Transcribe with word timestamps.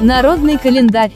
Народный 0.00 0.58
календарь. 0.58 1.12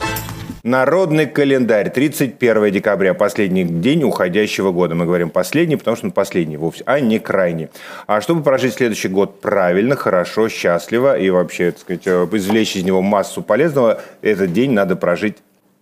Народный 0.63 1.27
календарь. 1.27 1.91
31 1.91 2.71
декабря, 2.73 3.15
последний 3.15 3.65
день 3.65 4.03
уходящего 4.03 4.73
года. 4.73 4.95
Мы 4.95 5.05
говорим 5.05 5.31
последний, 5.31 5.77
потому 5.77 5.97
что 5.97 6.07
он 6.07 6.13
последний 6.13 6.57
вовсе, 6.57 6.83
а 6.87 7.01
не 7.01 7.19
крайний. 7.19 7.69
А 8.07 8.21
чтобы 8.21 8.43
прожить 8.43 8.75
следующий 8.75 9.09
год 9.09 9.41
правильно, 9.41 9.95
хорошо, 9.95 10.49
счастливо 10.49 11.19
и 11.19 11.31
вообще, 11.31 11.71
так 11.71 11.81
сказать, 11.81 12.07
э, 12.07 12.29
извлечь 12.33 12.77
из 12.77 12.85
него 12.85 13.03
массу 13.03 13.43
полезного, 13.43 14.01
этот 14.21 14.53
день 14.53 14.73
надо 14.73 14.97
прожить 14.97 15.37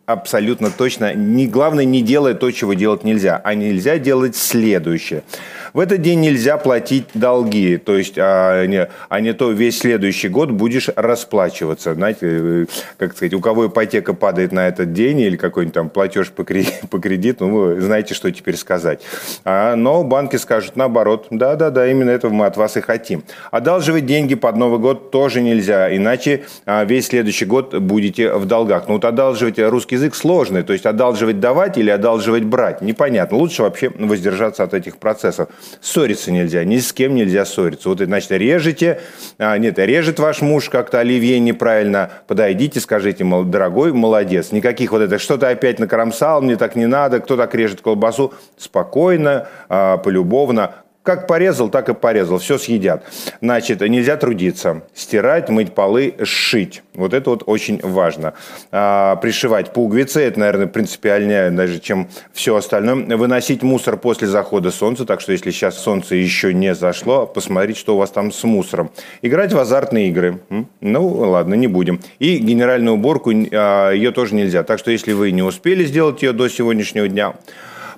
абсолютно 0.07 0.70
точно. 0.70 1.14
Не, 1.14 1.46
главное, 1.46 1.84
не 1.84 2.00
делая 2.00 2.34
то, 2.34 2.50
чего 2.52 2.75
делать 2.75 3.04
нельзя, 3.04 3.41
а 3.43 3.54
нельзя 3.54 3.98
делать 3.98 4.36
следующее. 4.36 5.25
В 5.72 5.80
этот 5.80 6.00
день 6.00 6.21
нельзя 6.21 6.57
платить 6.57 7.04
долги, 7.12 7.77
то 7.77 7.98
есть, 7.98 8.14
а 8.16 8.64
не, 8.64 8.89
а 9.11 9.21
не 9.21 9.34
то 9.34 9.50
весь 9.50 9.79
следующий 9.79 10.29
год 10.29 10.50
будешь 10.50 10.89
расплачиваться. 10.96 11.93
Знаете, 11.93 12.18
э, 12.22 12.66
как 12.96 13.14
сказать, 13.14 13.35
у 13.35 13.40
кого 13.40 13.66
ипотека 13.66 14.14
падает 14.14 14.53
на 14.53 14.68
этот 14.68 14.94
день 14.94 15.21
или 15.21 15.36
какой-нибудь 15.36 15.75
там 15.75 15.90
платеж 15.90 16.30
по, 16.30 16.44
кредиту, 16.44 16.86
по 16.91 16.99
кредиту, 16.99 17.46
ну, 17.46 17.75
вы 17.75 17.80
знаете, 17.82 18.14
что 18.14 18.30
теперь 18.30 18.57
сказать. 18.57 19.02
А, 19.44 19.77
но 19.77 20.02
банки 20.02 20.36
скажут 20.36 20.77
наоборот, 20.77 21.27
да-да-да, 21.30 21.86
именно 21.88 22.11
этого 22.11 22.32
мы 22.32 22.46
от 22.46 22.57
вас 22.57 22.79
и 22.79 22.80
хотим. 22.80 23.25
Одалживать 23.50 24.07
деньги 24.07 24.35
под 24.35 24.57
Новый 24.57 24.79
год 24.79 25.11
тоже 25.11 25.43
нельзя, 25.43 25.94
иначе 25.94 26.44
а, 26.64 26.85
весь 26.85 27.08
следующий 27.08 27.44
год 27.44 27.75
будете 27.75 28.32
в 28.32 28.46
долгах. 28.46 28.85
Ну 28.86 28.94
вот 28.94 29.04
одалживать 29.04 29.58
русский 29.58 29.96
язык 29.96 30.14
сложный, 30.14 30.63
то 30.63 30.73
есть 30.73 30.86
одалживать 30.86 31.41
давать 31.41 31.77
или 31.79 31.91
одалживать 31.91 32.45
брать, 32.45 32.81
непонятно. 32.81 33.36
Лучше 33.36 33.62
вообще 33.62 33.91
воздержаться 33.91 34.62
от 34.62 34.75
этих 34.75 34.98
процессов. 34.98 35.48
Ссориться 35.81 36.31
нельзя, 36.31 36.64
ни 36.64 36.78
с 36.78 36.92
кем 36.92 37.14
нельзя 37.14 37.45
ссориться. 37.45 37.89
Вот, 37.89 37.98
значит, 37.98 38.31
режете, 38.31 39.00
а, 39.39 39.59
нет, 39.59 39.78
режет 39.78 40.19
ваш 40.19 40.41
муж 40.41 40.69
как-то 40.69 41.00
оливье 41.00 41.39
неправильно, 41.41 42.11
подойдите, 42.27 42.81
скажите, 42.81 43.25
мол, 43.25 43.45
дорогой, 43.45 43.92
молодец. 43.92 44.53
Никаких 44.53 44.92
вот 44.92 45.03
это, 45.03 45.19
что-то 45.19 45.48
опять 45.48 45.78
накромсал, 45.78 46.42
мне 46.42 46.56
так 46.56 46.77
не 46.77 46.86
надо, 46.86 47.20
кто 47.20 47.36
так 47.36 47.55
режет 47.55 47.81
колбасу. 47.81 48.33
Спокойно, 48.56 49.48
а, 49.69 49.97
полюбовно, 49.97 50.75
как 51.06 51.28
порезал, 51.28 51.70
так 51.70 51.88
и 51.88 51.94
порезал. 51.94 52.38
Все 52.38 52.58
съедят. 52.58 53.04
Значит, 53.40 53.80
нельзя 53.80 54.16
трудиться. 54.16 54.82
Стирать, 54.92 55.48
мыть 55.48 55.72
полы, 55.72 56.14
сшить. 56.24 56.82
Вот 56.94 57.14
это 57.14 57.30
вот 57.30 57.44
очень 57.46 57.80
важно. 57.80 58.34
А, 58.72 59.14
пришивать 59.16 59.72
пуговицы. 59.72 60.20
Это, 60.20 60.40
наверное, 60.40 60.66
принципиальнее 60.66 61.50
даже, 61.50 61.78
чем 61.78 62.08
все 62.32 62.56
остальное. 62.56 63.16
Выносить 63.16 63.62
мусор 63.62 63.96
после 63.96 64.26
захода 64.26 64.72
солнца. 64.72 65.06
Так 65.06 65.20
что, 65.20 65.30
если 65.30 65.52
сейчас 65.52 65.78
солнце 65.78 66.16
еще 66.16 66.52
не 66.52 66.74
зашло, 66.74 67.26
посмотрите, 67.26 67.78
что 67.78 67.94
у 67.94 67.98
вас 67.98 68.10
там 68.10 68.32
с 68.32 68.42
мусором. 68.42 68.91
Играть 69.22 69.52
в 69.52 69.58
азартные 69.58 70.08
игры. 70.08 70.41
Ну, 70.80 71.06
ладно, 71.06 71.54
не 71.54 71.68
будем. 71.68 72.00
И 72.18 72.38
генеральную 72.38 72.94
уборку, 72.94 73.30
а, 73.30 73.92
ее 73.92 74.10
тоже 74.10 74.34
нельзя. 74.34 74.64
Так 74.64 74.80
что, 74.80 74.91
если 74.91 75.12
вы 75.12 75.30
не 75.30 75.42
успели 75.42 75.84
сделать 75.84 76.22
ее 76.22 76.32
до 76.32 76.48
сегодняшнего 76.48 77.06
дня, 77.06 77.34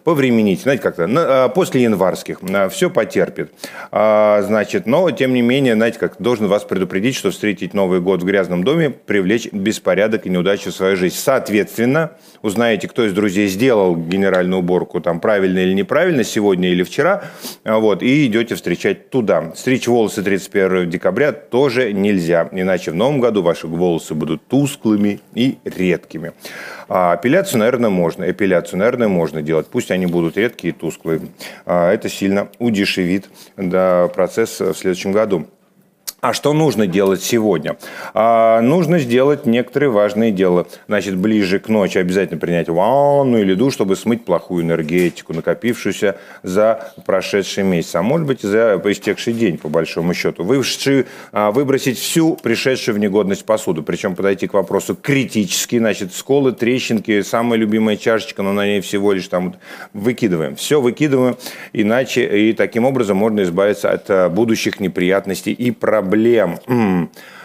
повременить, 0.08 0.62
знаете, 0.62 0.82
как-то 0.82 1.06
а, 1.06 1.50
после 1.50 1.82
январских 1.82 2.38
а, 2.50 2.70
все 2.70 2.88
потерпит. 2.88 3.52
А, 3.92 4.40
значит, 4.40 4.86
но 4.86 5.10
тем 5.10 5.34
не 5.34 5.42
менее, 5.42 5.74
знаете, 5.74 5.98
как 5.98 6.16
должен 6.18 6.46
вас 6.46 6.64
предупредить, 6.64 7.14
что 7.14 7.30
встретить 7.30 7.74
Новый 7.74 8.00
год 8.00 8.22
в 8.22 8.24
грязном 8.24 8.64
доме, 8.64 8.88
привлечь 8.88 9.52
беспорядок 9.52 10.24
и 10.24 10.30
неудачу 10.30 10.70
в 10.70 10.74
свою 10.74 10.96
жизнь. 10.96 11.16
Соответственно, 11.18 12.12
узнаете, 12.40 12.88
кто 12.88 13.04
из 13.04 13.12
друзей 13.12 13.48
сделал 13.48 13.96
генеральную 13.96 14.60
уборку, 14.60 15.02
там, 15.02 15.20
правильно 15.20 15.58
или 15.58 15.74
неправильно, 15.74 16.24
сегодня 16.24 16.70
или 16.70 16.84
вчера, 16.84 17.24
вот, 17.66 18.02
и 18.02 18.24
идете 18.24 18.54
встречать 18.54 19.10
туда. 19.10 19.52
Стричь 19.56 19.88
волосы 19.88 20.22
31 20.22 20.88
декабря 20.88 21.32
тоже 21.32 21.92
нельзя, 21.92 22.48
иначе 22.52 22.92
в 22.92 22.94
новом 22.94 23.20
году 23.20 23.42
ваши 23.42 23.66
волосы 23.66 24.14
будут 24.14 24.46
тусклыми 24.46 25.20
и 25.34 25.58
редкими. 25.66 26.32
А 26.88 27.12
апелляцию, 27.12 27.58
наверное, 27.58 27.90
можно. 27.90 28.30
Эпиляцию, 28.30 28.78
наверное, 28.78 29.08
можно 29.08 29.42
делать. 29.42 29.66
Пусть 29.66 29.90
они 29.90 29.97
будут 30.06 30.36
редкие 30.36 30.72
и 30.72 30.76
тусклые. 30.76 31.20
А 31.66 31.90
это 31.92 32.08
сильно 32.08 32.48
удешевит 32.58 33.28
процесс 33.56 34.60
в 34.60 34.74
следующем 34.74 35.12
году. 35.12 35.48
А 36.20 36.32
что 36.32 36.52
нужно 36.52 36.88
делать 36.88 37.22
сегодня? 37.22 37.76
А, 38.12 38.60
нужно 38.60 38.98
сделать 38.98 39.46
некоторые 39.46 39.90
важные 39.90 40.32
дела. 40.32 40.66
Значит, 40.88 41.16
ближе 41.16 41.60
к 41.60 41.68
ночи 41.68 41.96
обязательно 41.98 42.40
принять 42.40 42.68
ванну 42.68 43.38
или 43.38 43.54
душ, 43.54 43.74
чтобы 43.74 43.94
смыть 43.94 44.24
плохую 44.24 44.64
энергетику, 44.64 45.32
накопившуюся 45.32 46.16
за 46.42 46.92
прошедший 47.06 47.62
месяц. 47.62 47.94
А 47.94 48.02
может 48.02 48.26
быть, 48.26 48.40
за 48.40 48.82
истекший 48.84 49.32
день, 49.32 49.58
по 49.58 49.68
большому 49.68 50.12
счету. 50.12 50.42
Вышедший, 50.42 51.06
а, 51.30 51.52
выбросить 51.52 52.00
всю 52.00 52.34
пришедшую 52.34 52.96
в 52.96 52.98
негодность 52.98 53.44
посуду. 53.44 53.84
Причем 53.84 54.16
подойти 54.16 54.48
к 54.48 54.54
вопросу 54.54 54.96
критически. 55.00 55.78
Значит, 55.78 56.12
сколы, 56.12 56.50
трещинки, 56.50 57.22
самая 57.22 57.60
любимая 57.60 57.96
чашечка, 57.96 58.42
но 58.42 58.52
на 58.52 58.66
ней 58.66 58.80
всего 58.80 59.12
лишь 59.12 59.28
там 59.28 59.54
выкидываем. 59.92 60.56
Все 60.56 60.80
выкидываем, 60.80 61.36
иначе 61.72 62.48
и 62.48 62.52
таким 62.54 62.86
образом 62.86 63.16
можно 63.16 63.44
избавиться 63.44 63.92
от 63.92 64.10
а, 64.10 64.28
будущих 64.28 64.80
неприятностей 64.80 65.52
и 65.52 65.70
проблем 65.70 66.07
проблем. 66.08 66.58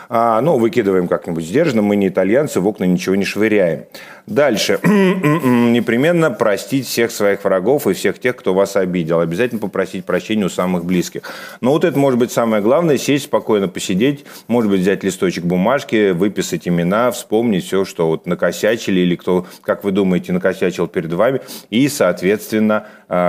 А, 0.09 0.41
ну, 0.41 0.59
выкидываем 0.59 1.07
как-нибудь 1.07 1.43
сдержанно, 1.43 1.81
мы 1.81 1.95
не 1.95 2.09
итальянцы, 2.09 2.59
в 2.59 2.67
окна 2.67 2.83
ничего 2.83 3.15
не 3.15 3.25
швыряем. 3.25 3.85
Дальше. 4.27 4.79
Непременно 4.83 6.29
простить 6.29 6.85
всех 6.85 7.09
своих 7.11 7.43
врагов 7.43 7.87
и 7.87 7.93
всех 7.93 8.19
тех, 8.19 8.35
кто 8.35 8.53
вас 8.53 8.75
обидел. 8.75 9.19
Обязательно 9.21 9.59
попросить 9.59 10.05
прощения 10.05 10.45
у 10.45 10.49
самых 10.49 10.85
близких. 10.85 11.23
Но 11.61 11.71
вот 11.71 11.83
это 11.83 11.97
может 11.97 12.19
быть 12.19 12.31
самое 12.31 12.61
главное. 12.61 12.97
Сесть 12.97 13.25
спокойно, 13.25 13.67
посидеть. 13.67 14.23
Может 14.47 14.69
быть, 14.69 14.81
взять 14.81 15.03
листочек 15.03 15.45
бумажки, 15.45 16.11
выписать 16.11 16.67
имена, 16.67 17.11
вспомнить 17.11 17.65
все, 17.65 17.83
что 17.83 18.07
вот 18.07 18.27
накосячили 18.27 18.99
или 19.01 19.15
кто, 19.15 19.47
как 19.61 19.83
вы 19.83 19.91
думаете, 19.91 20.31
накосячил 20.31 20.87
перед 20.87 21.11
вами. 21.11 21.41
И, 21.69 21.89
соответственно, 21.89 22.85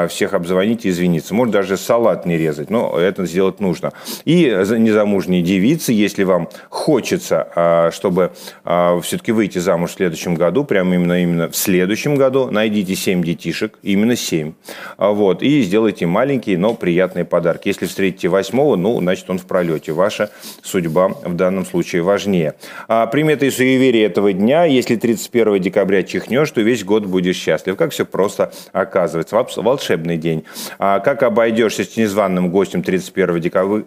всех 0.08 0.34
обзвонить 0.34 0.84
и 0.86 0.90
извиниться. 0.90 1.34
Может, 1.34 1.52
даже 1.52 1.76
салат 1.76 2.26
не 2.26 2.36
резать, 2.36 2.70
но 2.70 2.98
это 2.98 3.26
сделать 3.26 3.60
нужно. 3.60 3.92
И 4.24 4.44
незамужние 4.44 5.42
девицы, 5.42 5.92
если 5.92 6.24
вам 6.24 6.48
хочется, 6.68 7.48
а, 7.54 7.90
чтобы 7.90 8.32
а, 8.64 9.00
все-таки 9.00 9.32
выйти 9.32 9.58
замуж 9.58 9.90
в 9.90 9.94
следующем 9.94 10.34
году, 10.34 10.64
прямо 10.64 10.94
именно, 10.94 11.22
именно 11.22 11.48
в 11.48 11.56
следующем 11.56 12.16
году, 12.16 12.50
найдите 12.50 12.94
7 12.94 13.22
детишек, 13.22 13.78
именно 13.82 14.16
7, 14.16 14.52
вот, 14.98 15.42
и 15.42 15.62
сделайте 15.62 16.06
маленькие, 16.06 16.58
но 16.58 16.74
приятные 16.74 17.24
подарки. 17.24 17.68
Если 17.68 17.86
встретите 17.86 18.28
восьмого, 18.28 18.76
ну, 18.76 18.98
значит, 19.00 19.28
он 19.30 19.38
в 19.38 19.46
пролете. 19.46 19.92
Ваша 19.92 20.30
судьба 20.62 21.08
в 21.08 21.34
данном 21.34 21.66
случае 21.66 22.02
важнее. 22.02 22.54
А 22.88 23.06
приметы 23.06 23.46
и 23.46 23.50
суеверия 23.50 24.06
этого 24.06 24.32
дня, 24.32 24.64
если 24.64 24.96
31 24.96 25.60
декабря 25.60 26.02
чихнешь, 26.02 26.50
то 26.50 26.60
весь 26.60 26.84
год 26.84 27.06
будешь 27.06 27.36
счастлив. 27.36 27.76
Как 27.76 27.92
все 27.92 28.04
просто 28.04 28.52
оказывается. 28.72 29.36
Волшебный 29.74 30.18
день. 30.18 30.44
А 30.78 31.00
как 31.00 31.24
обойдешься 31.24 31.82
с 31.82 31.96
незваным 31.96 32.50
гостем 32.50 32.84
31 32.84 33.40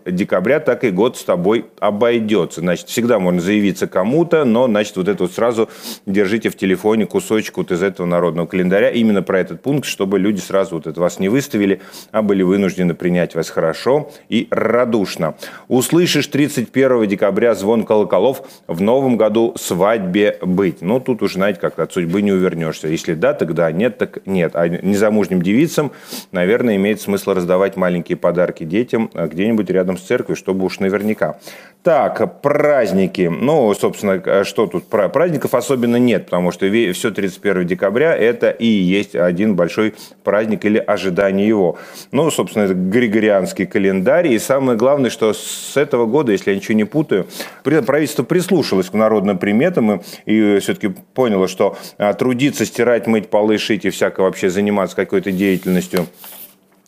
декабря, 0.06 0.60
так 0.60 0.84
и 0.84 0.90
год 0.90 1.16
с 1.16 1.24
тобой 1.24 1.68
обойдется. 1.80 2.60
Значит, 2.60 2.90
всегда 2.90 3.20
можно 3.20 3.40
заявиться 3.40 3.88
кому-то, 3.88 4.44
но, 4.44 4.68
значит, 4.68 4.98
вот 4.98 5.08
это 5.08 5.24
вот 5.24 5.32
сразу 5.32 5.70
держите 6.06 6.50
в 6.50 6.58
телефоне 6.58 7.06
кусочек 7.06 7.56
вот 7.56 7.72
из 7.72 7.82
этого 7.82 8.06
народного 8.06 8.48
календаря 8.48 8.90
именно 8.90 9.24
про 9.24 9.40
этот 9.40 9.62
пункт, 9.62 9.88
чтобы 9.88 10.20
люди 10.20 10.42
сразу 10.42 10.76
вот 10.76 10.88
это 10.88 11.00
вас 11.00 11.20
не 11.20 11.30
выставили, 11.30 11.80
а 12.12 12.22
были 12.22 12.44
вынуждены 12.44 12.94
принять 12.94 13.34
вас 13.34 13.50
хорошо 13.50 14.12
и 14.28 14.50
радушно. 14.52 15.36
Услышишь 15.70 16.28
31 16.28 17.08
декабря 17.08 17.56
звон 17.56 17.86
колоколов, 17.86 18.42
в 18.68 18.82
новом 18.82 19.16
году 19.16 19.56
свадьбе 19.58 20.38
быть. 20.42 20.82
Ну, 20.82 21.00
тут 21.00 21.24
уже, 21.24 21.36
знаете, 21.36 21.62
как 21.62 21.80
от 21.80 21.94
судьбы 21.94 22.22
не 22.22 22.34
увернешься. 22.34 22.90
Если 22.90 23.14
да, 23.14 23.34
тогда 23.34 23.72
нет, 23.72 23.98
так 23.98 24.20
нет. 24.26 24.52
А 24.56 24.68
незамужним 24.68 25.42
девицам, 25.68 25.92
наверное, 26.32 26.78
имеет 26.78 27.02
смысл 27.02 27.32
раздавать 27.34 27.76
маленькие 27.76 28.18
подарки 28.18 28.64
детям 28.64 29.10
а 29.14 29.28
где-нибудь 29.28 29.70
рядом 29.70 29.98
с 29.98 30.02
церковью, 30.02 30.36
чтобы 30.36 30.66
уж 30.66 30.80
наверняка. 30.80 31.38
Так, 31.84 32.42
праздники. 32.42 33.32
Ну, 33.34 33.74
собственно, 33.74 34.44
что 34.44 34.68
тут? 34.68 34.88
Праздников 34.88 35.54
особенно 35.54 35.98
нет, 35.98 36.26
потому 36.26 36.52
что 36.52 36.68
все 36.68 37.12
31 37.12 37.66
декабря 37.66 38.16
это 38.16 38.50
и 38.50 38.68
есть 38.68 39.16
один 39.16 39.56
большой 39.56 39.96
праздник 40.24 40.66
или 40.66 40.78
ожидание 40.78 41.48
его. 41.48 41.78
Ну, 42.12 42.30
собственно, 42.32 42.64
это 42.64 42.74
григорианский 42.74 43.66
календарь. 43.66 44.28
И 44.28 44.40
самое 44.40 44.78
главное, 44.78 45.10
что 45.10 45.34
с 45.34 45.78
этого 45.78 46.06
года, 46.06 46.32
если 46.32 46.52
я 46.52 46.58
ничего 46.58 46.76
не 46.76 46.84
путаю, 46.84 47.28
правительство 47.64 48.24
прислушалось 48.24 48.90
к 48.90 48.94
народным 48.94 49.38
приметам 49.38 50.02
и 50.26 50.60
все-таки 50.60 50.94
поняло, 51.14 51.48
что 51.48 51.78
а, 51.98 52.14
трудиться, 52.14 52.66
стирать, 52.66 53.08
мыть 53.08 53.30
полы, 53.30 53.58
шить 53.58 53.86
и 53.86 53.90
всяко 53.92 54.22
вообще 54.22 54.50
заниматься 54.50 54.96
какой-то 54.96 55.32
деятельностью 55.32 55.57
а, 55.66 56.08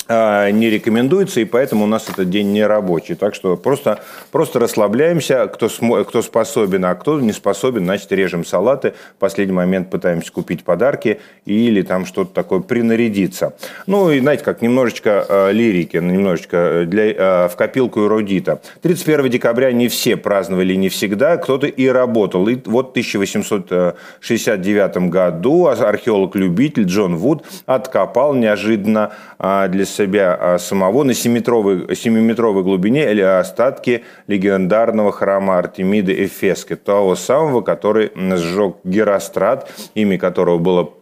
не 0.10 0.70
рекомендуется, 0.70 1.40
и 1.40 1.46
поэтому 1.46 1.84
у 1.84 1.88
нас 1.88 2.10
этот 2.10 2.30
день 2.30 2.52
не 2.52 2.66
рабочий. 2.66 3.16
Так 3.16 3.36
что 3.36 3.58
просто, 3.58 4.00
просто 4.32 4.60
расслабляемся, 4.60 5.48
кто, 5.48 5.70
кто 6.04 6.22
способен, 6.22 6.86
а 6.86 6.96
кто 6.96 7.20
не 7.20 7.32
способен, 7.32 7.86
значит, 7.86 8.12
режем 8.12 8.44
салаты, 8.44 8.94
в 9.16 9.20
последний 9.20 9.54
момент 9.54 9.90
пытаемся 9.90 10.32
купить 10.32 10.64
подарки 10.64 11.20
или 11.46 11.82
там 11.82 12.06
что-то 12.06 12.34
такое 12.34 12.60
принарядиться. 12.60 13.54
Ну 13.88 14.12
и, 14.12 14.20
знаете, 14.20 14.44
как 14.44 14.62
немножечко 14.62 15.26
э, 15.28 15.52
лирики, 15.52 15.98
немножечко 15.98 16.84
для, 16.86 17.12
э, 17.12 17.48
в 17.48 17.56
копилку 17.56 18.06
эрудита. 18.06 18.62
31 18.82 19.30
декабря 19.30 19.72
не 19.72 19.88
все 19.88 20.18
праздновали, 20.18 20.76
не 20.76 20.90
всегда, 20.90 21.38
кто-то 21.38 21.68
и 21.68 21.88
работал. 21.88 22.48
И 22.48 22.58
вот 22.66 22.88
в 22.88 22.90
1869 22.92 25.10
году 25.10 25.68
археолог-любитель 25.68 26.84
Джон 26.84 27.16
Вуд 27.16 27.46
откопал 27.66 28.34
неожиданно 28.34 29.12
э, 29.40 29.68
для 29.70 29.86
себя 30.00 30.38
а, 30.40 30.58
самого 30.60 31.04
на 31.04 31.12
7-метровой, 31.12 31.88
7-метровой 31.88 32.64
глубине 32.64 33.12
или 33.12 33.22
остатки 33.22 34.04
легендарного 34.28 35.12
храма 35.12 35.58
Артемиды 35.58 36.26
Эфески, 36.26 36.76
того 36.76 37.16
самого, 37.16 37.62
который 37.62 38.12
сжег 38.16 38.78
Герострат, 38.84 39.72
имя 39.96 40.18
которого 40.18 40.58
было 40.58 40.94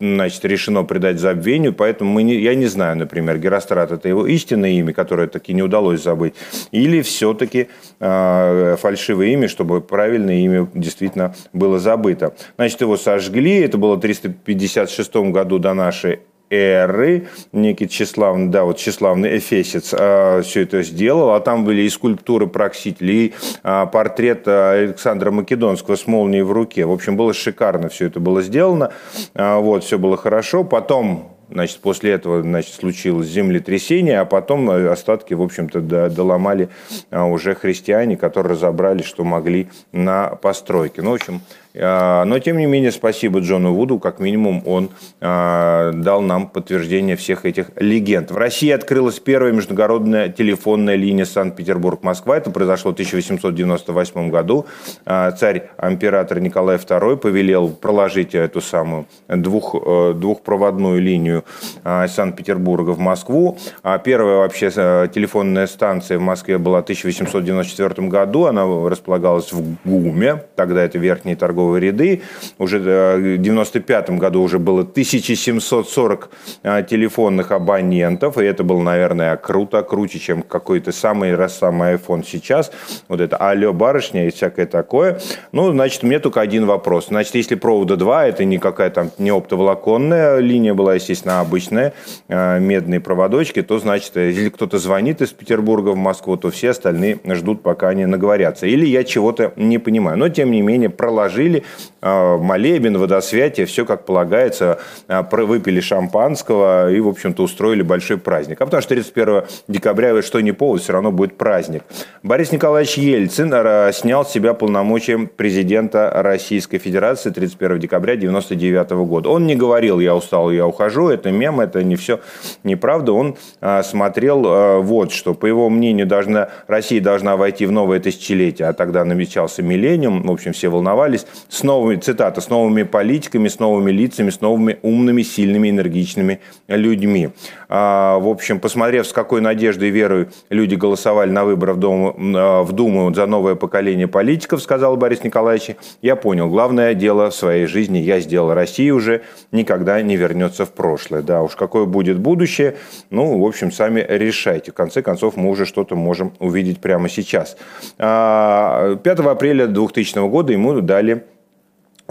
значит, 0.00 0.44
решено 0.44 0.84
предать 0.84 1.18
забвению, 1.18 1.72
поэтому 1.72 2.10
мы 2.10 2.22
не, 2.24 2.34
я 2.34 2.54
не 2.54 2.66
знаю, 2.66 2.96
например, 2.96 3.38
Герострат– 3.38 3.92
это 3.92 4.08
его 4.08 4.26
истинное 4.26 4.70
имя, 4.70 4.92
которое 4.92 5.28
таки 5.28 5.54
не 5.54 5.62
удалось 5.62 6.02
забыть, 6.02 6.34
или 6.72 7.00
все-таки 7.00 7.68
э, 8.00 8.76
фальшивое 8.78 9.28
имя, 9.28 9.48
чтобы 9.48 9.80
правильное 9.80 10.36
имя 10.36 10.68
действительно 10.74 11.34
было 11.52 11.78
забыто. 11.78 12.34
Значит, 12.56 12.80
его 12.80 12.96
сожгли, 12.96 13.60
это 13.60 13.78
было 13.78 13.94
в 13.94 14.00
356 14.00 15.14
году 15.30 15.58
до 15.58 15.74
нашей 15.74 16.20
эры, 16.50 17.28
некий 17.52 17.88
тщеславный, 17.88 18.48
да, 18.48 18.64
вот 18.64 18.78
тщеславный 18.78 19.38
эфесец 19.38 19.94
а, 19.96 20.42
все 20.42 20.62
это 20.62 20.82
сделал, 20.82 21.30
а 21.30 21.40
там 21.40 21.64
были 21.64 21.82
и 21.82 21.88
скульптуры 21.88 22.46
проксителей, 22.46 23.26
и 23.26 23.34
а, 23.62 23.86
портрет 23.86 24.46
Александра 24.46 25.30
Македонского 25.30 25.96
с 25.96 26.06
молнией 26.06 26.42
в 26.42 26.52
руке. 26.52 26.86
В 26.86 26.92
общем, 26.92 27.16
было 27.16 27.32
шикарно 27.32 27.88
все 27.88 28.06
это 28.06 28.20
было 28.20 28.42
сделано, 28.42 28.92
а, 29.34 29.58
вот, 29.58 29.84
все 29.84 29.98
было 29.98 30.16
хорошо. 30.16 30.64
Потом 30.64 31.30
Значит, 31.50 31.80
после 31.80 32.12
этого 32.12 32.42
значит, 32.42 32.74
случилось 32.74 33.28
землетрясение, 33.28 34.20
а 34.20 34.24
потом 34.24 34.70
остатки, 34.70 35.34
в 35.34 35.42
общем-то, 35.42 36.08
доломали 36.08 36.68
а, 37.10 37.26
уже 37.26 37.54
христиане, 37.54 38.16
которые 38.16 38.52
разобрали, 38.52 39.02
что 39.02 39.24
могли 39.24 39.68
на 39.92 40.30
постройке. 40.30 41.02
Ну, 41.02 41.10
в 41.10 41.14
общем, 41.14 41.34
а, 41.34 41.63
но, 41.74 42.38
тем 42.38 42.58
не 42.58 42.66
менее, 42.66 42.92
спасибо 42.92 43.40
Джону 43.40 43.74
Вуду, 43.74 43.98
как 43.98 44.20
минимум 44.20 44.62
он 44.64 44.90
а, 45.20 45.92
дал 45.92 46.20
нам 46.20 46.48
подтверждение 46.48 47.16
всех 47.16 47.44
этих 47.44 47.70
легенд. 47.76 48.30
В 48.30 48.36
России 48.36 48.70
открылась 48.70 49.18
первая 49.18 49.52
международная 49.52 50.28
телефонная 50.28 50.96
линия 50.96 51.24
Санкт-Петербург-Москва. 51.24 52.36
Это 52.36 52.50
произошло 52.50 52.90
в 52.90 52.94
1898 52.94 54.30
году. 54.30 54.66
А, 55.04 55.32
царь-император 55.32 56.40
Николай 56.40 56.76
II 56.76 57.16
повелел 57.16 57.70
проложить 57.70 58.34
эту 58.34 58.60
самую 58.60 59.06
двух, 59.28 59.74
э, 59.74 60.12
двухпроводную 60.14 61.00
линию 61.00 61.44
Санкт-Петербурга 61.82 62.90
в 62.90 62.98
Москву. 62.98 63.58
Первая 64.04 64.38
вообще 64.38 64.70
э, 64.74 65.08
телефонная 65.12 65.66
станция 65.66 66.18
в 66.18 66.22
Москве 66.22 66.58
была 66.58 66.80
в 66.80 66.82
1894 66.82 68.08
году. 68.08 68.46
Она 68.46 68.64
располагалась 68.88 69.52
в 69.52 69.76
ГУМе, 69.84 70.44
тогда 70.56 70.82
это 70.84 70.98
верхний 70.98 71.34
торговый 71.34 71.63
торговые 71.64 71.80
ряды. 71.80 72.22
Уже 72.58 72.78
э, 72.78 72.80
в 72.80 73.40
1995 73.40 74.10
году 74.10 74.42
уже 74.42 74.58
было 74.58 74.80
1740 74.80 76.30
э, 76.62 76.84
телефонных 76.88 77.52
абонентов, 77.52 78.38
и 78.38 78.44
это 78.44 78.64
было, 78.64 78.80
наверное, 78.82 79.36
круто, 79.36 79.82
круче, 79.82 80.18
чем 80.18 80.42
какой-то 80.42 80.92
самый 80.92 81.34
раз 81.34 81.58
самый 81.58 81.94
iPhone 81.94 82.24
сейчас. 82.26 82.70
Вот 83.08 83.20
это 83.20 83.36
алло, 83.36 83.72
барышня 83.72 84.26
и 84.26 84.30
всякое 84.30 84.66
такое. 84.66 85.18
Ну, 85.52 85.72
значит, 85.72 86.02
меня 86.02 86.20
только 86.20 86.40
один 86.40 86.66
вопрос. 86.66 87.06
Значит, 87.08 87.34
если 87.34 87.54
провода 87.54 87.96
2, 87.96 88.26
это 88.26 88.44
не 88.44 88.58
какая 88.58 88.90
там 88.90 89.10
не 89.18 89.30
оптоволоконная 89.30 90.38
линия 90.38 90.74
была, 90.74 90.94
естественно, 90.94 91.40
обычная, 91.40 91.92
э, 92.28 92.60
медные 92.60 93.00
проводочки, 93.00 93.62
то, 93.62 93.78
значит, 93.78 94.16
если 94.16 94.50
кто-то 94.50 94.78
звонит 94.78 95.20
из 95.22 95.30
Петербурга 95.30 95.90
в 95.90 95.96
Москву, 95.96 96.36
то 96.36 96.50
все 96.50 96.70
остальные 96.70 97.18
ждут, 97.24 97.62
пока 97.62 97.88
они 97.88 98.06
наговорятся. 98.06 98.66
Или 98.66 98.86
я 98.86 99.04
чего-то 99.04 99.52
не 99.56 99.78
понимаю. 99.78 100.18
Но, 100.18 100.28
тем 100.28 100.50
не 100.50 100.62
менее, 100.62 100.90
проложили 100.90 101.53
служили, 101.54 101.64
а, 102.00 102.36
молебен, 102.36 102.98
водосвятие, 102.98 103.66
все 103.66 103.86
как 103.86 104.04
полагается, 104.04 104.78
а, 105.08 105.22
выпили 105.22 105.80
шампанского 105.80 106.90
и, 106.92 107.00
в 107.00 107.08
общем-то, 107.08 107.42
устроили 107.42 107.82
большой 107.82 108.18
праздник. 108.18 108.60
А 108.60 108.64
потому 108.66 108.82
что 108.82 108.90
31 108.90 109.44
декабря, 109.68 110.20
что 110.22 110.40
не 110.40 110.52
повод, 110.52 110.82
все 110.82 110.92
равно 110.92 111.12
будет 111.12 111.36
праздник. 111.38 111.82
Борис 112.22 112.52
Николаевич 112.52 112.98
Ельцин 112.98 113.50
а, 113.54 113.90
снял 113.92 114.26
с 114.26 114.32
себя 114.32 114.54
полномочия 114.54 115.18
президента 115.18 116.10
Российской 116.14 116.78
Федерации 116.78 117.30
31 117.30 117.78
декабря 117.78 118.14
1999 118.14 119.08
года. 119.08 119.30
Он 119.30 119.46
не 119.46 119.56
говорил, 119.56 120.00
я 120.00 120.14
устал, 120.14 120.50
я 120.50 120.66
ухожу, 120.66 121.08
это 121.08 121.30
мем, 121.30 121.60
это 121.60 121.82
не 121.82 121.96
все 121.96 122.20
неправда. 122.64 123.12
Он 123.12 123.36
смотрел 123.82 124.82
вот 124.82 125.12
что, 125.12 125.34
по 125.34 125.46
его 125.46 125.70
мнению, 125.70 126.06
должна, 126.06 126.48
Россия 126.66 127.00
должна 127.00 127.36
войти 127.36 127.66
в 127.66 127.72
новое 127.72 128.00
тысячелетие, 128.00 128.68
а 128.68 128.72
тогда 128.72 129.04
намечался 129.04 129.62
миллениум, 129.62 130.22
в 130.22 130.30
общем, 130.30 130.52
все 130.52 130.68
волновались 130.68 131.26
с 131.48 131.62
новыми, 131.62 131.96
цитата, 131.96 132.40
с 132.40 132.48
новыми 132.48 132.82
политиками, 132.82 133.48
с 133.48 133.58
новыми 133.58 133.90
лицами, 133.90 134.30
с 134.30 134.40
новыми 134.40 134.78
умными, 134.82 135.22
сильными, 135.22 135.70
энергичными 135.70 136.40
людьми. 136.68 137.30
А, 137.68 138.18
в 138.18 138.28
общем, 138.28 138.60
посмотрев, 138.60 139.06
с 139.06 139.12
какой 139.12 139.40
надеждой 139.40 139.88
и 139.88 139.90
верой 139.90 140.28
люди 140.50 140.74
голосовали 140.74 141.30
на 141.30 141.44
выборах 141.44 141.76
в 141.76 141.80
Думу, 141.80 142.16
а, 142.36 142.62
в 142.62 142.72
Думу 142.72 143.12
за 143.14 143.26
новое 143.26 143.54
поколение 143.54 144.08
политиков, 144.08 144.62
сказал 144.62 144.96
Борис 144.96 145.24
Николаевич, 145.24 145.76
я 146.02 146.16
понял, 146.16 146.48
главное 146.48 146.94
дело 146.94 147.30
в 147.30 147.34
своей 147.34 147.66
жизни 147.66 147.98
я 147.98 148.20
сделал. 148.20 148.54
Россия 148.54 148.92
уже 148.92 149.22
никогда 149.52 150.00
не 150.02 150.16
вернется 150.16 150.66
в 150.66 150.72
прошлое. 150.72 151.22
Да 151.22 151.42
уж, 151.42 151.56
какое 151.56 151.84
будет 151.84 152.18
будущее, 152.18 152.76
ну, 153.10 153.38
в 153.40 153.44
общем, 153.44 153.72
сами 153.72 154.04
решайте. 154.08 154.72
В 154.72 154.74
конце 154.74 155.02
концов, 155.02 155.36
мы 155.36 155.50
уже 155.50 155.66
что-то 155.66 155.96
можем 155.96 156.32
увидеть 156.38 156.80
прямо 156.80 157.08
сейчас. 157.08 157.56
5 157.96 157.98
а, 157.98 158.98
апреля 159.24 159.66
2000 159.66 160.28
года 160.28 160.52
ему 160.52 160.80
дали 160.80 161.24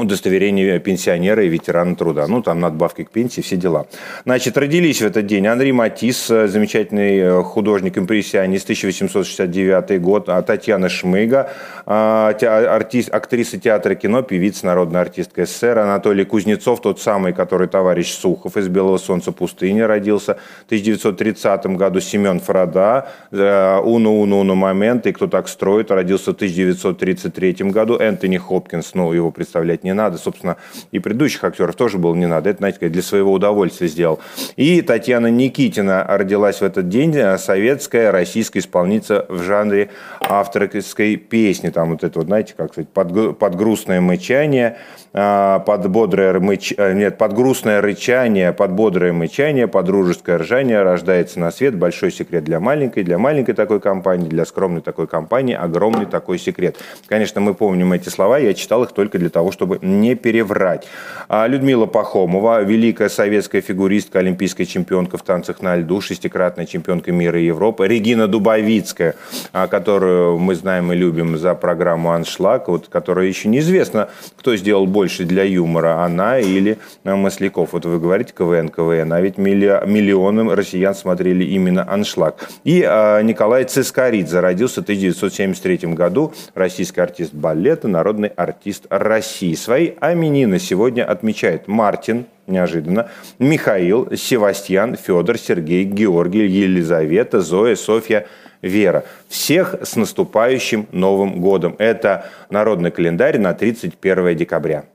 удостоверение 0.04 0.80
пенсионера 0.80 1.44
и 1.44 1.50
ветерана 1.50 1.96
труда. 1.96 2.28
Ну, 2.28 2.42
там 2.42 2.60
надбавки 2.60 3.04
к 3.04 3.10
пенсии, 3.10 3.42
все 3.42 3.56
дела. 3.56 3.88
Значит, 4.26 4.58
родились 4.58 5.02
в 5.02 5.06
этот 5.06 5.26
день 5.26 5.48
Андрей 5.48 5.72
Матис, 5.72 6.30
э, 6.30 6.48
замечательный 6.48 7.18
э, 7.18 7.44
художник-импрессионист, 7.44 8.66
1869 8.66 10.02
год, 10.02 10.30
а 10.30 10.42
Татьяна 10.42 10.90
Шмыга, 10.90 11.50
а, 11.86 12.34
артист, 12.76 13.14
актриса 13.14 13.60
театра 13.60 13.96
кино, 13.96 14.22
певица, 14.22 14.66
народная 14.66 15.02
артистка 15.02 15.46
СССР, 15.46 15.80
Анатолий 15.80 16.26
Кузнецов, 16.26 16.82
тот 16.82 17.02
самый, 17.02 17.34
который 17.34 17.68
товарищ 17.68 18.12
Сухов 18.12 18.58
из 18.58 18.68
«Белого 18.68 18.98
солнца 18.98 19.32
пустыни» 19.32 19.82
родился 19.82 20.38
в 20.64 20.66
1930 20.66 21.66
году, 21.78 22.00
Семен 22.00 22.40
Фрада, 22.40 23.10
«Уну-уну-уну 23.32 24.56
момент» 24.56 25.08
и 25.08 25.12
«Кто 25.12 25.28
так 25.28 25.48
строит» 25.48 25.92
родился 25.92 26.32
в 26.32 26.36
1933 26.36 27.72
году, 27.72 27.98
Энтони 27.98 28.38
Хопкинс, 28.38 28.94
ну, 28.94 29.14
его 29.14 29.32
представлять 29.32 29.84
не 29.84 29.93
надо. 29.94 30.18
Собственно, 30.18 30.58
и 30.92 31.00
предыдущих 31.00 31.44
актеров 31.44 31.76
тоже 31.76 31.98
было 31.98 32.16
не 32.16 32.28
надо. 32.28 32.50
Это, 32.50 32.60
знаете, 32.60 32.90
для 32.90 33.02
своего 33.02 33.34
удовольствия 33.34 33.88
сделал. 33.88 34.20
И 34.56 34.82
Татьяна 34.82 35.28
Никитина 35.28 36.06
родилась 36.08 36.58
в 36.58 36.64
этот 36.64 36.90
день, 36.90 37.16
э, 37.16 37.38
советская 37.38 38.12
российская 38.12 38.60
исполнительница 38.60 39.26
в 39.30 39.42
жанре 39.44 39.90
авторской 40.22 41.16
песни. 41.16 41.70
Там 41.70 41.92
вот 41.92 42.04
это 42.04 42.20
вот, 42.20 42.28
знаете, 42.28 42.54
как 42.56 42.72
сказать, 42.72 42.90
под, 42.90 43.38
под 43.38 43.56
грустное 43.56 44.02
мычание, 44.02 44.78
а, 45.16 45.60
под 45.60 45.90
бодрое 45.90 46.40
мыч... 46.40 46.74
Э, 46.76 46.94
нет, 46.94 47.18
под 47.18 47.34
грустное 47.34 47.82
рычание, 47.82 48.52
под 48.52 48.72
бодрое 48.72 49.14
мычание, 49.14 49.68
под 49.68 49.86
дружеское 49.86 50.38
ржание 50.38 50.82
рождается 50.82 51.40
на 51.40 51.52
свет 51.52 51.76
большой 51.76 52.12
секрет 52.12 52.44
для 52.44 52.60
маленькой, 52.60 53.04
для 53.04 53.20
маленькой 53.20 53.54
такой 53.54 53.80
компании, 53.80 54.28
для 54.28 54.44
скромной 54.46 54.82
такой 54.82 55.08
компании 55.08 55.56
огромный 55.56 56.08
такой 56.08 56.40
секрет. 56.40 56.78
Конечно, 57.08 57.42
мы 57.42 57.54
помним 57.54 57.94
эти 57.94 58.10
слова, 58.10 58.40
я 58.40 58.54
читал 58.56 58.84
их 58.84 58.92
только 58.92 59.20
для 59.20 59.30
того, 59.30 59.52
чтобы 59.52 59.73
чтобы 59.74 59.86
не 59.86 60.16
переврать. 60.16 60.88
А 61.30 61.48
Людмила 61.48 61.86
Пахомова, 61.86 62.62
великая 62.64 63.10
советская 63.10 63.62
фигуристка, 63.62 64.20
олимпийская 64.20 64.66
чемпионка 64.66 65.18
в 65.18 65.24
танцах 65.24 65.62
на 65.62 65.76
льду, 65.76 66.02
шестикратная 66.02 66.66
чемпионка 66.66 67.12
мира 67.12 67.40
и 67.40 67.46
Европы. 67.46 67.88
Регина 67.88 68.28
Дубовицкая, 68.28 69.16
а, 69.52 69.68
которую 69.68 70.38
мы 70.38 70.56
знаем 70.56 70.92
и 70.92 70.96
любим 70.96 71.38
за 71.38 71.56
программу 71.56 72.12
«Аншлаг», 72.12 72.68
вот, 72.68 72.88
которая 72.88 73.26
еще 73.26 73.50
неизвестно, 73.50 74.10
кто 74.38 74.56
сделал 74.56 74.86
больше 74.86 75.24
для 75.24 75.44
юмора, 75.44 76.04
она 76.04 76.40
или 76.40 76.78
Масляков. 77.04 77.70
Вот 77.72 77.86
вы 77.86 78.00
говорите 78.00 78.34
КВН, 78.38 78.70
КВН, 78.70 79.14
а 79.14 79.22
ведь 79.22 79.38
миллионы 79.38 80.56
россиян 80.56 80.94
смотрели 80.94 81.44
именно 81.46 81.90
«Аншлаг». 81.90 82.50
И 82.64 82.84
а, 82.86 83.22
Николай 83.22 83.64
Цискоридзе 83.64 84.40
родился 84.40 84.82
в 84.82 84.84
1973 84.84 85.94
году, 85.94 86.34
российский 86.54 87.02
артист 87.02 87.34
балета, 87.34 87.88
народный 87.88 88.30
артист 88.30 88.86
России 88.90 89.56
свои 89.64 89.92
именины 90.02 90.60
сегодня 90.60 91.04
отмечает 91.04 91.68
Мартин, 91.68 92.26
неожиданно, 92.48 93.10
Михаил, 93.40 94.16
Севастьян, 94.16 94.96
Федор, 94.96 95.38
Сергей, 95.38 95.86
Георгий, 95.86 96.46
Елизавета, 96.46 97.40
Зоя, 97.42 97.76
Софья, 97.76 98.28
Вера. 98.62 99.04
Всех 99.28 99.76
с 99.82 99.96
наступающим 99.96 100.88
Новым 100.92 101.42
годом. 101.42 101.76
Это 101.80 102.30
народный 102.50 102.92
календарь 102.92 103.40
на 103.40 103.54
31 103.54 104.36
декабря. 104.38 104.86